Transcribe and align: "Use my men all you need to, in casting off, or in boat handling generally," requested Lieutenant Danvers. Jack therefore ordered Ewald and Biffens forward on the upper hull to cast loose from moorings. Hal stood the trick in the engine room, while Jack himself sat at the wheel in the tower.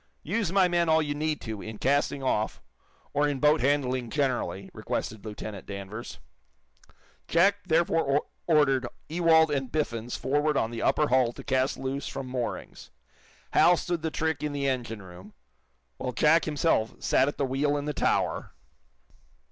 "Use 0.23 0.51
my 0.51 0.67
men 0.67 0.89
all 0.89 0.99
you 1.03 1.13
need 1.13 1.39
to, 1.41 1.61
in 1.61 1.77
casting 1.77 2.23
off, 2.23 2.59
or 3.13 3.27
in 3.27 3.39
boat 3.39 3.61
handling 3.61 4.09
generally," 4.09 4.67
requested 4.73 5.23
Lieutenant 5.23 5.67
Danvers. 5.67 6.17
Jack 7.27 7.57
therefore 7.67 8.25
ordered 8.47 8.87
Ewald 9.09 9.51
and 9.51 9.71
Biffens 9.71 10.17
forward 10.17 10.57
on 10.57 10.71
the 10.71 10.81
upper 10.81 11.09
hull 11.09 11.33
to 11.33 11.43
cast 11.43 11.77
loose 11.77 12.07
from 12.07 12.25
moorings. 12.25 12.89
Hal 13.51 13.77
stood 13.77 14.01
the 14.01 14.09
trick 14.09 14.41
in 14.41 14.53
the 14.53 14.67
engine 14.67 15.03
room, 15.03 15.35
while 15.97 16.13
Jack 16.13 16.45
himself 16.45 16.95
sat 16.97 17.27
at 17.27 17.37
the 17.37 17.45
wheel 17.45 17.77
in 17.77 17.85
the 17.85 17.93
tower. 17.93 18.53